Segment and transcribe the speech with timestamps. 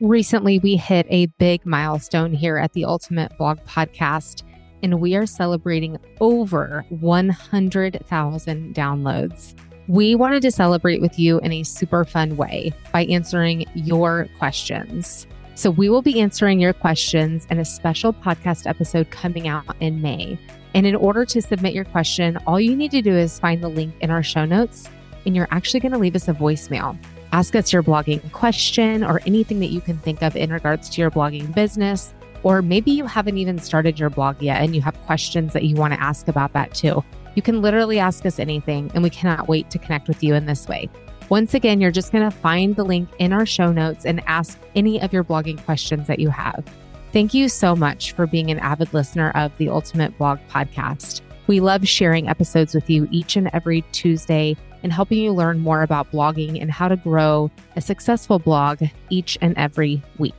[0.00, 4.44] Recently, we hit a big milestone here at the Ultimate Blog Podcast,
[4.80, 9.54] and we are celebrating over 100,000 downloads.
[9.88, 15.26] We wanted to celebrate with you in a super fun way by answering your questions.
[15.56, 20.00] So, we will be answering your questions in a special podcast episode coming out in
[20.00, 20.38] May.
[20.74, 23.68] And in order to submit your question, all you need to do is find the
[23.68, 24.88] link in our show notes,
[25.26, 26.96] and you're actually going to leave us a voicemail.
[27.32, 31.00] Ask us your blogging question or anything that you can think of in regards to
[31.00, 32.14] your blogging business.
[32.42, 35.76] Or maybe you haven't even started your blog yet and you have questions that you
[35.76, 37.04] want to ask about that too.
[37.34, 40.46] You can literally ask us anything, and we cannot wait to connect with you in
[40.46, 40.88] this way.
[41.28, 44.58] Once again, you're just going to find the link in our show notes and ask
[44.74, 46.64] any of your blogging questions that you have.
[47.12, 51.20] Thank you so much for being an avid listener of the Ultimate Blog Podcast.
[51.46, 55.82] We love sharing episodes with you each and every Tuesday and helping you learn more
[55.82, 60.34] about blogging and how to grow a successful blog each and every week.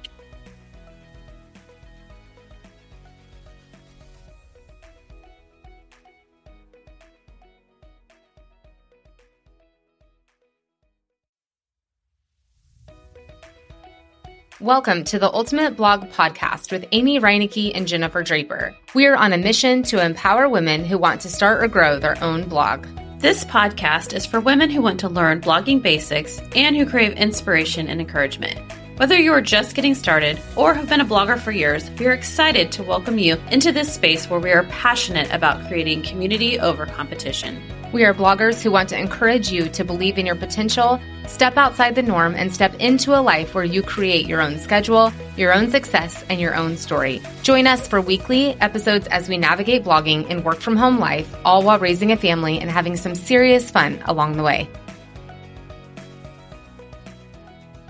[14.62, 18.76] Welcome to the Ultimate Blog Podcast with Amy Reinecke and Jennifer Draper.
[18.94, 22.22] We are on a mission to empower women who want to start or grow their
[22.22, 22.86] own blog.
[23.20, 27.89] This podcast is for women who want to learn blogging basics and who crave inspiration
[27.89, 28.58] and encouragement.
[28.95, 32.14] Whether you are just getting started or have been a blogger for years, we are
[32.14, 36.86] excited to welcome you into this space where we are passionate about creating community over
[36.86, 37.61] competition.
[37.92, 41.95] We are bloggers who want to encourage you to believe in your potential, step outside
[41.95, 45.72] the norm, and step into a life where you create your own schedule, your own
[45.72, 47.22] success, and your own story.
[47.42, 51.64] Join us for weekly episodes as we navigate blogging and work from home life, all
[51.64, 54.70] while raising a family and having some serious fun along the way.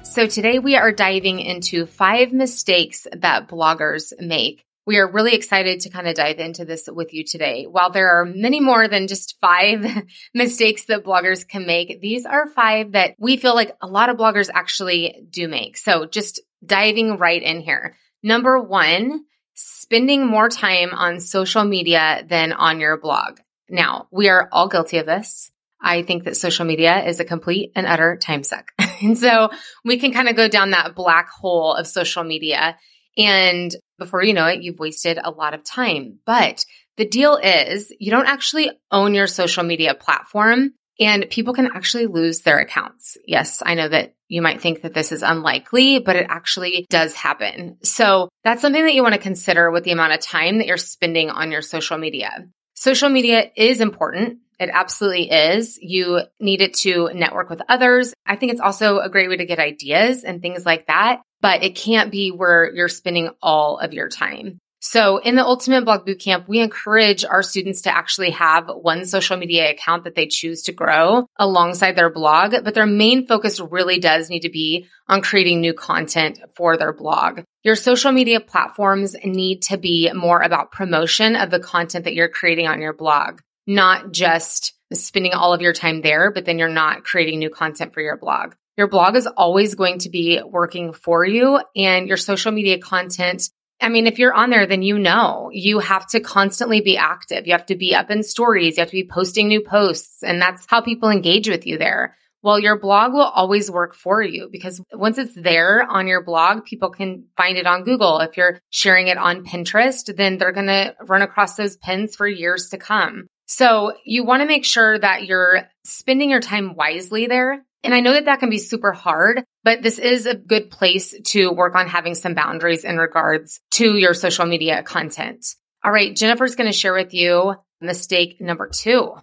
[0.03, 5.81] So today we are diving into five mistakes that bloggers make we are really excited
[5.81, 7.65] to kind of dive into this with you today.
[7.65, 9.85] While there are many more than just five
[10.33, 14.17] mistakes that bloggers can make, these are five that we feel like a lot of
[14.17, 15.77] bloggers actually do make.
[15.77, 17.97] So just diving right in here.
[18.23, 23.37] Number one, spending more time on social media than on your blog.
[23.69, 25.51] Now, we are all guilty of this.
[25.79, 28.71] I think that social media is a complete and utter time suck.
[29.03, 29.51] and so
[29.85, 32.75] we can kind of go down that black hole of social media
[33.19, 36.19] and before you know it, you've wasted a lot of time.
[36.25, 36.65] But
[36.97, 42.07] the deal is you don't actually own your social media platform and people can actually
[42.07, 43.17] lose their accounts.
[43.25, 47.13] Yes, I know that you might think that this is unlikely, but it actually does
[47.13, 47.77] happen.
[47.83, 50.77] So that's something that you want to consider with the amount of time that you're
[50.77, 52.47] spending on your social media.
[52.73, 54.39] Social media is important.
[54.59, 55.77] It absolutely is.
[55.81, 58.13] You need it to network with others.
[58.25, 61.63] I think it's also a great way to get ideas and things like that but
[61.63, 64.59] it can't be where you're spending all of your time.
[64.81, 69.35] So in the Ultimate Blog Bootcamp, we encourage our students to actually have one social
[69.35, 73.99] media account that they choose to grow alongside their blog, but their main focus really
[73.99, 77.41] does need to be on creating new content for their blog.
[77.61, 82.29] Your social media platforms need to be more about promotion of the content that you're
[82.29, 86.67] creating on your blog, not just spending all of your time there, but then you're
[86.67, 88.55] not creating new content for your blog.
[88.77, 93.43] Your blog is always going to be working for you and your social media content.
[93.79, 97.45] I mean, if you're on there, then you know you have to constantly be active.
[97.45, 98.75] You have to be up in stories.
[98.75, 100.23] You have to be posting new posts.
[100.23, 102.17] And that's how people engage with you there.
[102.41, 106.65] Well, your blog will always work for you because once it's there on your blog,
[106.65, 108.19] people can find it on Google.
[108.19, 112.27] If you're sharing it on Pinterest, then they're going to run across those pins for
[112.27, 113.27] years to come.
[113.51, 118.01] So you want to make sure that you're spending your time wisely there and I
[118.01, 121.75] know that that can be super hard, but this is a good place to work
[121.75, 125.45] on having some boundaries in regards to your social media content.
[125.83, 129.13] All right, Jennifer's going to share with you mistake number two.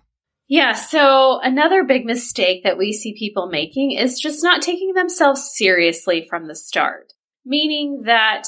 [0.48, 0.72] Yeah.
[0.72, 6.26] So another big mistake that we see people making is just not taking themselves seriously
[6.30, 7.12] from the start,
[7.44, 8.44] meaning that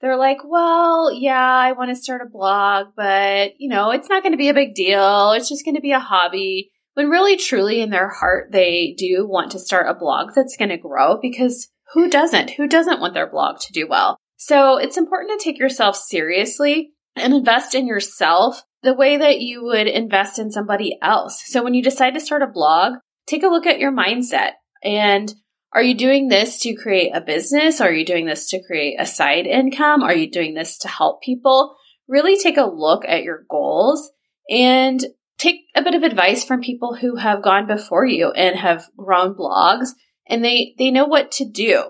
[0.00, 4.22] they're like, well, yeah, I want to start a blog, but you know, it's not
[4.22, 5.32] going to be a big deal.
[5.32, 9.26] It's just going to be a hobby when really truly in their heart they do
[9.26, 12.50] want to start a blog that's going to grow because who doesn't?
[12.50, 14.18] Who doesn't want their blog to do well?
[14.36, 19.64] So it's important to take yourself seriously and invest in yourself the way that you
[19.64, 21.42] would invest in somebody else.
[21.46, 22.94] So when you decide to start a blog,
[23.26, 24.52] take a look at your mindset
[24.82, 25.34] and
[25.72, 27.80] are you doing this to create a business?
[27.80, 30.02] Are you doing this to create a side income?
[30.02, 31.76] Are you doing this to help people?
[32.06, 34.10] Really take a look at your goals
[34.48, 35.04] and
[35.36, 39.34] take a bit of advice from people who have gone before you and have grown
[39.34, 39.90] blogs
[40.26, 41.84] and they, they know what to do.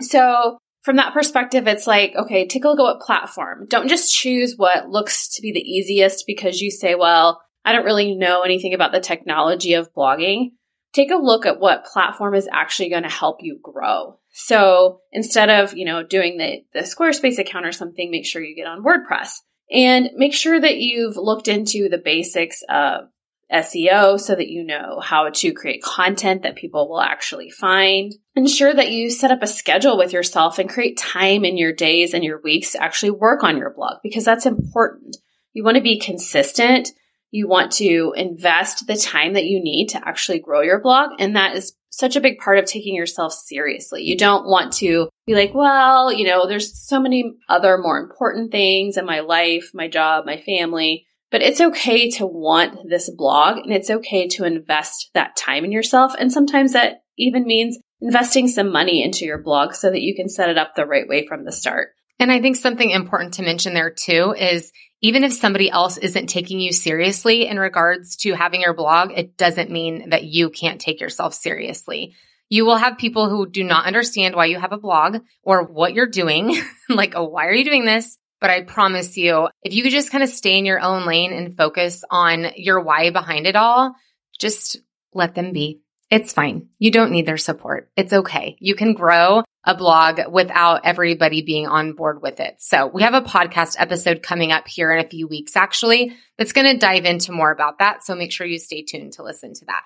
[0.00, 3.66] So from that perspective, it's like, okay, take a look at what platform.
[3.68, 7.84] Don't just choose what looks to be the easiest because you say, well, I don't
[7.84, 10.52] really know anything about the technology of blogging.
[10.92, 14.18] Take a look at what platform is actually going to help you grow.
[14.30, 18.56] So instead of, you know, doing the, the Squarespace account or something, make sure you
[18.56, 19.40] get on WordPress
[19.70, 23.08] and make sure that you've looked into the basics of
[23.52, 28.14] SEO so that you know how to create content that people will actually find.
[28.36, 32.12] Ensure that you set up a schedule with yourself and create time in your days
[32.12, 35.16] and your weeks to actually work on your blog because that's important.
[35.52, 36.90] You want to be consistent.
[37.30, 41.10] You want to invest the time that you need to actually grow your blog.
[41.18, 44.02] And that is such a big part of taking yourself seriously.
[44.02, 48.52] You don't want to be like, well, you know, there's so many other more important
[48.52, 53.58] things in my life, my job, my family but it's okay to want this blog
[53.58, 56.14] and it's okay to invest that time in yourself.
[56.18, 60.28] And sometimes that even means investing some money into your blog so that you can
[60.28, 61.88] set it up the right way from the start.
[62.18, 66.26] And I think something important to mention there too is even if somebody else isn't
[66.28, 70.80] taking you seriously in regards to having your blog, it doesn't mean that you can't
[70.80, 72.14] take yourself seriously.
[72.48, 75.94] You will have people who do not understand why you have a blog or what
[75.94, 76.60] you're doing.
[76.88, 78.16] like, oh, why are you doing this?
[78.40, 81.32] But I promise you, if you could just kind of stay in your own lane
[81.32, 83.94] and focus on your why behind it all,
[84.38, 84.78] just
[85.12, 85.80] let them be.
[86.10, 86.68] It's fine.
[86.78, 87.90] You don't need their support.
[87.94, 88.56] It's okay.
[88.60, 92.56] You can grow a blog without everybody being on board with it.
[92.60, 96.52] So we have a podcast episode coming up here in a few weeks, actually, that's
[96.52, 98.04] going to dive into more about that.
[98.04, 99.82] So make sure you stay tuned to listen to that.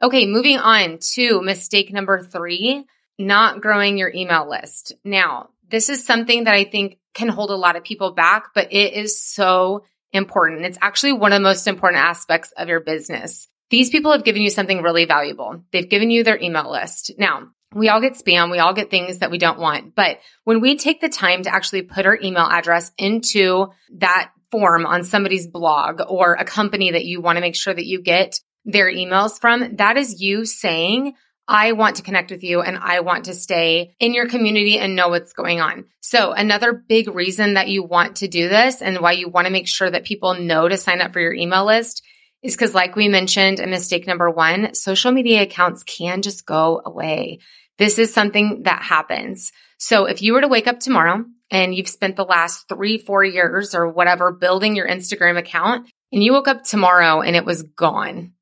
[0.00, 0.26] Okay.
[0.26, 2.84] Moving on to mistake number three,
[3.18, 4.92] not growing your email list.
[5.02, 8.72] Now, this is something that I think can hold a lot of people back, but
[8.72, 10.64] it is so important.
[10.64, 13.48] It's actually one of the most important aspects of your business.
[13.70, 15.62] These people have given you something really valuable.
[15.72, 17.12] They've given you their email list.
[17.18, 18.50] Now, we all get spam.
[18.50, 19.94] We all get things that we don't want.
[19.94, 23.68] But when we take the time to actually put our email address into
[23.98, 27.84] that form on somebody's blog or a company that you want to make sure that
[27.84, 31.14] you get their emails from, that is you saying,
[31.46, 34.96] I want to connect with you and I want to stay in your community and
[34.96, 35.86] know what's going on.
[36.00, 39.52] So another big reason that you want to do this and why you want to
[39.52, 42.02] make sure that people know to sign up for your email list
[42.42, 46.80] is because like we mentioned in mistake number one, social media accounts can just go
[46.84, 47.40] away.
[47.78, 49.52] This is something that happens.
[49.78, 53.24] So if you were to wake up tomorrow and you've spent the last three, four
[53.24, 57.62] years or whatever building your Instagram account and you woke up tomorrow and it was
[57.62, 58.32] gone,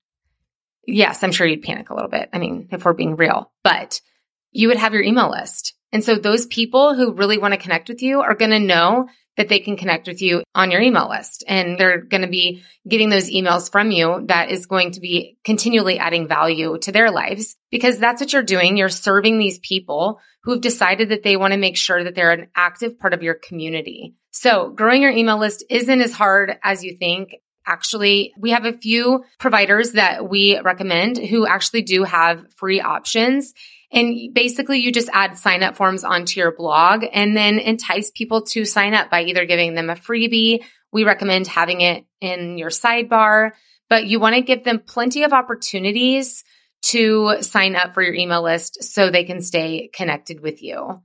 [0.86, 2.30] yes, I'm sure you'd panic a little bit.
[2.32, 4.00] I mean, if we're being real, but
[4.52, 5.74] you would have your email list.
[5.92, 9.08] And so those people who really want to connect with you are going to know
[9.36, 12.62] that they can connect with you on your email list and they're going to be
[12.88, 17.10] getting those emails from you that is going to be continually adding value to their
[17.10, 18.76] lives because that's what you're doing.
[18.76, 22.48] You're serving these people who've decided that they want to make sure that they're an
[22.54, 24.14] active part of your community.
[24.30, 27.36] So growing your email list isn't as hard as you think.
[27.66, 33.54] Actually, we have a few providers that we recommend who actually do have free options.
[33.92, 38.42] And basically you just add sign up forms onto your blog and then entice people
[38.42, 40.64] to sign up by either giving them a freebie.
[40.92, 43.52] We recommend having it in your sidebar,
[43.88, 46.42] but you want to give them plenty of opportunities
[46.82, 51.00] to sign up for your email list so they can stay connected with you.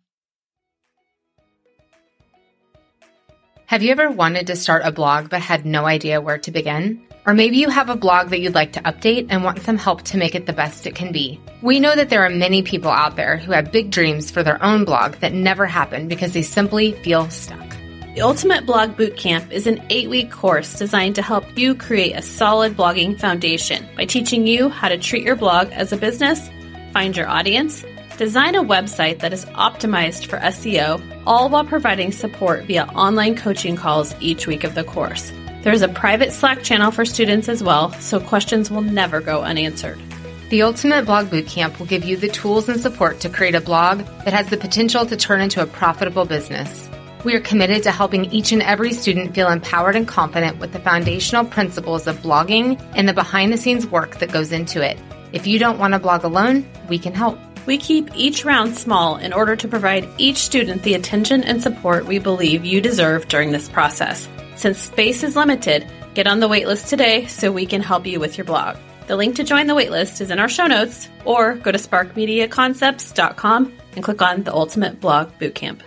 [3.65, 7.07] Have you ever wanted to start a blog but had no idea where to begin?
[7.25, 10.01] Or maybe you have a blog that you'd like to update and want some help
[10.03, 11.39] to make it the best it can be.
[11.61, 14.63] We know that there are many people out there who have big dreams for their
[14.63, 17.69] own blog that never happen because they simply feel stuck.
[18.15, 22.21] The Ultimate Blog Bootcamp is an eight week course designed to help you create a
[22.21, 26.49] solid blogging foundation by teaching you how to treat your blog as a business,
[26.91, 27.85] find your audience,
[28.21, 33.75] Design a website that is optimized for SEO, all while providing support via online coaching
[33.75, 35.31] calls each week of the course.
[35.63, 39.99] There's a private Slack channel for students as well, so questions will never go unanswered.
[40.49, 43.99] The Ultimate Blog Bootcamp will give you the tools and support to create a blog
[44.25, 46.89] that has the potential to turn into a profitable business.
[47.23, 50.79] We are committed to helping each and every student feel empowered and confident with the
[50.79, 54.97] foundational principles of blogging and the behind the scenes work that goes into it.
[55.31, 57.37] If you don't want to blog alone, we can help.
[57.67, 62.07] We keep each round small in order to provide each student the attention and support
[62.07, 64.27] we believe you deserve during this process.
[64.61, 68.37] Since space is limited, get on the waitlist today so we can help you with
[68.37, 68.77] your blog.
[69.07, 73.73] The link to join the waitlist is in our show notes, or go to sparkmediaconcepts.com
[73.95, 75.81] and click on the Ultimate Blog Bootcamp.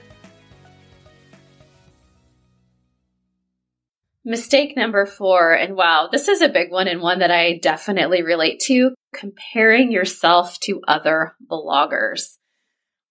[4.24, 8.24] Mistake number four, and wow, this is a big one and one that I definitely
[8.24, 12.38] relate to comparing yourself to other bloggers.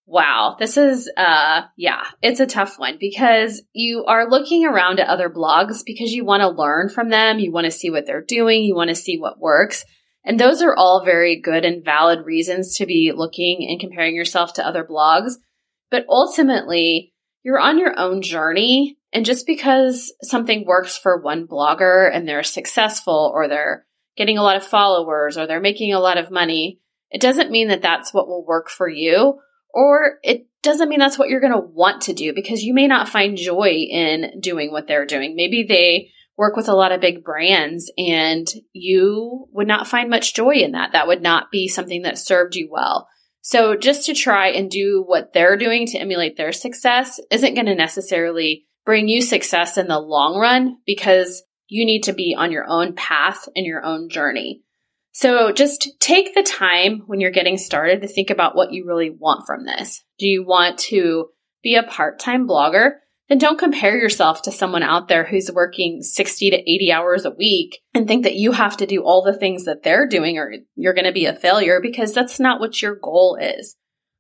[0.05, 5.07] Wow, this is uh yeah, it's a tough one because you are looking around at
[5.07, 8.22] other blogs because you want to learn from them, you want to see what they're
[8.22, 9.86] doing, you want to see what works.
[10.25, 14.53] And those are all very good and valid reasons to be looking and comparing yourself
[14.53, 15.33] to other blogs.
[15.89, 18.98] But ultimately, you're on your own journey.
[19.12, 24.43] And just because something works for one blogger and they're successful or they're getting a
[24.43, 26.79] lot of followers or they're making a lot of money,
[27.12, 29.39] it doesn't mean that that's what will work for you
[29.73, 32.87] or it doesn't mean that's what you're going to want to do because you may
[32.87, 35.35] not find joy in doing what they're doing.
[35.35, 40.33] Maybe they work with a lot of big brands and you would not find much
[40.33, 40.93] joy in that.
[40.93, 43.07] That would not be something that served you well.
[43.41, 47.65] So just to try and do what they're doing to emulate their success isn't going
[47.65, 52.51] to necessarily bring you success in the long run because you need to be on
[52.51, 54.61] your own path and your own journey.
[55.13, 59.12] So just take the time when you're getting started to think about what you really
[59.12, 60.03] want from this.
[60.17, 61.29] Do you want to
[61.62, 62.93] be a part time blogger?
[63.29, 67.32] Then don't compare yourself to someone out there who's working 60 to 80 hours a
[67.32, 70.51] week and think that you have to do all the things that they're doing or
[70.75, 73.77] you're going to be a failure because that's not what your goal is.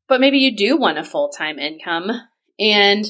[0.07, 2.11] But maybe you do want a full time income
[2.59, 3.05] and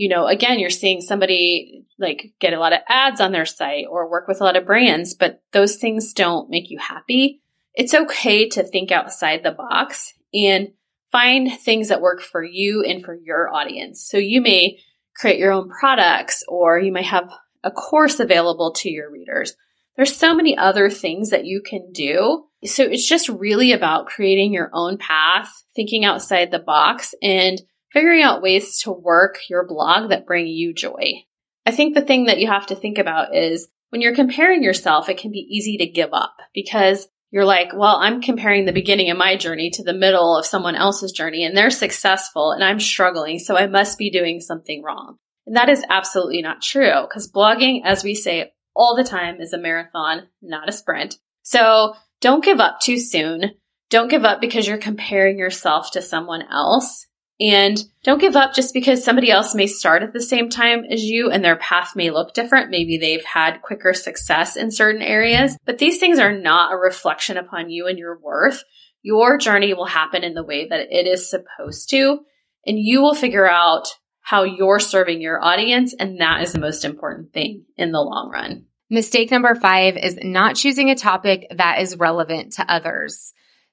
[0.00, 3.84] you know, again, you're seeing somebody like get a lot of ads on their site
[3.86, 7.42] or work with a lot of brands, but those things don't make you happy.
[7.74, 10.68] It's okay to think outside the box and
[11.12, 14.02] find things that work for you and for your audience.
[14.02, 14.78] So you may
[15.16, 17.30] create your own products or you may have
[17.62, 19.54] a course available to your readers.
[19.96, 22.46] There's so many other things that you can do.
[22.64, 27.60] So it's just really about creating your own path, thinking outside the box and
[27.92, 31.24] figuring out ways to work your blog that bring you joy.
[31.66, 35.08] I think the thing that you have to think about is when you're comparing yourself,
[35.08, 39.10] it can be easy to give up because you're like, well, I'm comparing the beginning
[39.10, 42.80] of my journey to the middle of someone else's journey and they're successful and I'm
[42.80, 43.38] struggling.
[43.38, 45.16] So I must be doing something wrong.
[45.46, 49.52] And that is absolutely not true because blogging, as we say all the time, is
[49.52, 51.18] a marathon, not a sprint.
[51.42, 53.52] So don't give up too soon.
[53.90, 57.06] Don't give up because you're comparing yourself to someone else.
[57.40, 61.02] And don't give up just because somebody else may start at the same time as
[61.02, 62.70] you and their path may look different.
[62.70, 67.38] Maybe they've had quicker success in certain areas, but these things are not a reflection
[67.38, 68.62] upon you and your worth.
[69.02, 72.20] Your journey will happen in the way that it is supposed to,
[72.66, 73.88] and you will figure out
[74.20, 75.94] how you're serving your audience.
[75.98, 78.66] And that is the most important thing in the long run.
[78.90, 83.32] Mistake number five is not choosing a topic that is relevant to others.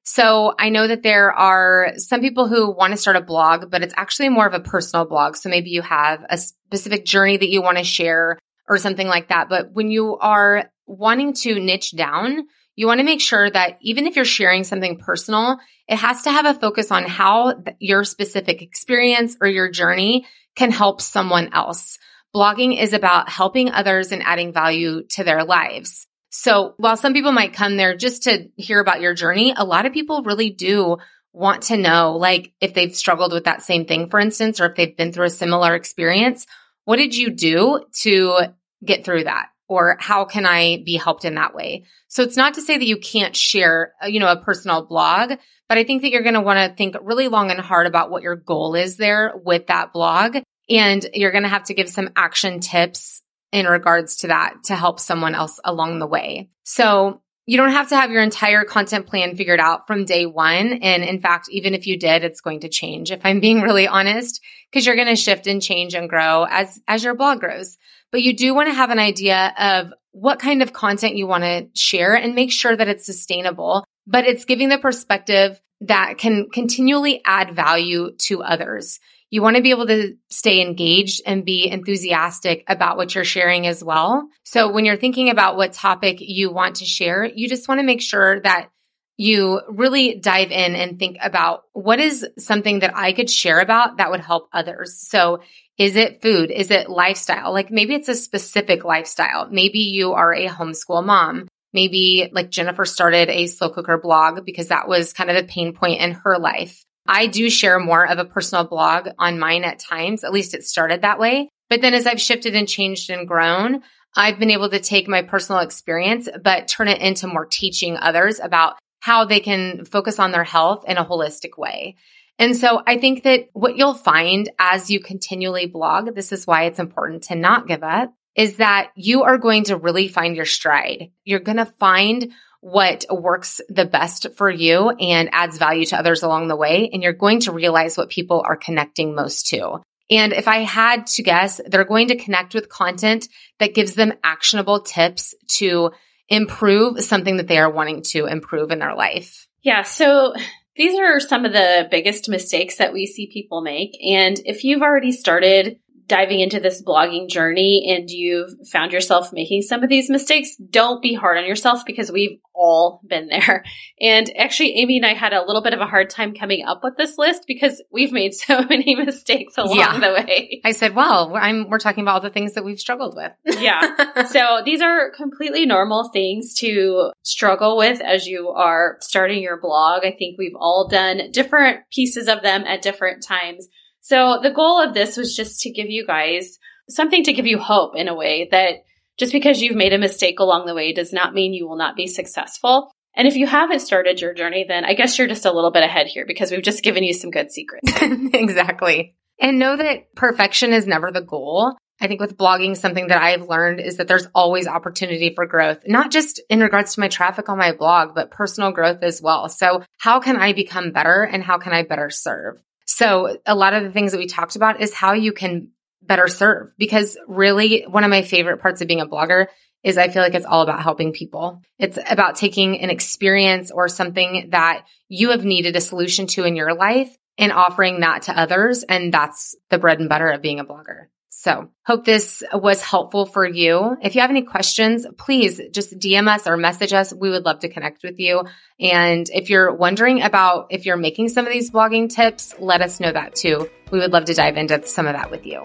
[0.09, 3.83] So I know that there are some people who want to start a blog, but
[3.83, 5.35] it's actually more of a personal blog.
[5.35, 9.27] So maybe you have a specific journey that you want to share or something like
[9.27, 9.49] that.
[9.49, 12.47] But when you are wanting to niche down,
[12.77, 15.57] you want to make sure that even if you're sharing something personal,
[15.89, 20.71] it has to have a focus on how your specific experience or your journey can
[20.71, 21.99] help someone else.
[22.33, 26.07] Blogging is about helping others and adding value to their lives.
[26.29, 29.85] So while some people might come there just to hear about your journey, a lot
[29.85, 30.97] of people really do
[31.33, 34.75] want to know, like if they've struggled with that same thing, for instance, or if
[34.75, 36.45] they've been through a similar experience,
[36.85, 38.53] what did you do to
[38.83, 39.47] get through that?
[39.69, 41.83] Or how can I be helped in that way?
[42.07, 45.33] So it's not to say that you can't share, uh, you know, a personal blog,
[45.67, 48.09] but I think that you're going to want to think really long and hard about
[48.09, 50.37] what your goal is there with that blog.
[50.69, 54.75] And you're going to have to give some action tips in regards to that to
[54.75, 56.49] help someone else along the way.
[56.63, 60.73] So you don't have to have your entire content plan figured out from day one.
[60.81, 63.87] And in fact, even if you did, it's going to change if I'm being really
[63.87, 67.77] honest, because you're going to shift and change and grow as, as your blog grows.
[68.11, 71.43] But you do want to have an idea of what kind of content you want
[71.43, 76.49] to share and make sure that it's sustainable, but it's giving the perspective that can
[76.49, 78.99] continually add value to others.
[79.29, 83.67] You want to be able to stay engaged and be enthusiastic about what you're sharing
[83.67, 84.29] as well.
[84.43, 87.85] So when you're thinking about what topic you want to share, you just want to
[87.85, 88.69] make sure that
[89.17, 93.97] you really dive in and think about what is something that I could share about
[93.97, 95.01] that would help others.
[95.01, 95.41] So
[95.77, 96.51] is it food?
[96.51, 97.51] Is it lifestyle?
[97.51, 99.49] Like maybe it's a specific lifestyle.
[99.49, 101.47] Maybe you are a homeschool mom.
[101.73, 105.73] Maybe like Jennifer started a slow cooker blog because that was kind of a pain
[105.73, 106.85] point in her life.
[107.07, 110.23] I do share more of a personal blog on mine at times.
[110.23, 111.49] At least it started that way.
[111.69, 113.81] But then as I've shifted and changed and grown,
[114.15, 118.39] I've been able to take my personal experience, but turn it into more teaching others
[118.39, 121.95] about how they can focus on their health in a holistic way.
[122.39, 126.63] And so I think that what you'll find as you continually blog, this is why
[126.63, 130.45] it's important to not give up, is that you are going to really find your
[130.45, 131.09] stride.
[131.23, 132.31] You're going to find
[132.67, 136.89] what works the best for you and adds value to others along the way.
[136.91, 139.79] And you're going to realize what people are connecting most to.
[140.09, 144.13] And if I had to guess, they're going to connect with content that gives them
[144.21, 145.91] actionable tips to
[146.27, 149.47] improve something that they are wanting to improve in their life.
[149.61, 149.83] Yeah.
[149.83, 150.33] So
[150.75, 153.97] these are some of the biggest mistakes that we see people make.
[154.05, 159.61] And if you've already started diving into this blogging journey and you've found yourself making
[159.61, 163.63] some of these mistakes, don't be hard on yourself because we've all been there.
[163.99, 166.81] And actually, Amy and I had a little bit of a hard time coming up
[166.83, 169.99] with this list because we've made so many mistakes along yeah.
[169.99, 170.61] the way.
[170.65, 173.31] I said, well, I'm, we're talking about all the things that we've struggled with.
[173.59, 173.95] yeah.
[174.27, 180.05] So these are completely normal things to struggle with as you are starting your blog.
[180.05, 183.67] I think we've all done different pieces of them at different times.
[184.07, 186.59] So the goal of this was just to give you guys
[186.89, 188.75] something to give you hope in a way that
[189.19, 191.97] just because you've made a mistake along the way does not mean you will not
[191.97, 192.89] be successful.
[193.17, 195.83] And if you haven't started your journey, then I guess you're just a little bit
[195.83, 197.91] ahead here because we've just given you some good secrets.
[198.01, 199.13] exactly.
[199.41, 201.75] And know that perfection is never the goal.
[201.99, 205.79] I think with blogging, something that I've learned is that there's always opportunity for growth,
[205.85, 209.49] not just in regards to my traffic on my blog, but personal growth as well.
[209.49, 212.61] So how can I become better and how can I better serve?
[212.97, 215.69] So a lot of the things that we talked about is how you can
[216.01, 219.45] better serve because really one of my favorite parts of being a blogger
[219.83, 221.61] is I feel like it's all about helping people.
[221.77, 226.55] It's about taking an experience or something that you have needed a solution to in
[226.55, 228.81] your life and offering that to others.
[228.81, 231.05] And that's the bread and butter of being a blogger.
[231.29, 233.95] So hope this was helpful for you.
[234.01, 237.13] If you have any questions, please just DM us or message us.
[237.13, 238.43] We would love to connect with you.
[238.79, 242.99] And if you're wondering about if you're making some of these blogging tips, let us
[242.99, 243.69] know that too.
[243.91, 245.61] We would love to dive into some of that with you.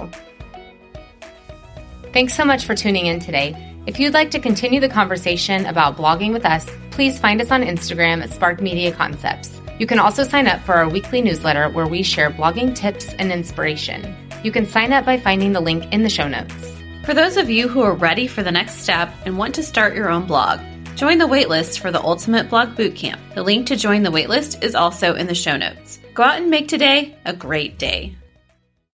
[2.13, 3.57] Thanks so much for tuning in today.
[3.87, 7.63] If you'd like to continue the conversation about blogging with us, please find us on
[7.63, 9.59] Instagram at Spark Media Concepts.
[9.79, 13.33] You can also sign up for our weekly newsletter where we share blogging tips and
[13.33, 14.22] inspiration.
[14.43, 16.73] You can sign up by finding the link in the show notes.
[17.05, 19.95] For those of you who are ready for the next step and want to start
[19.95, 20.61] your own blog,
[20.97, 23.19] join the waitlist for the Ultimate Blog Bootcamp.
[23.35, 26.01] The link to join the waitlist is also in the show notes.
[26.15, 28.17] Go out and make today a great day.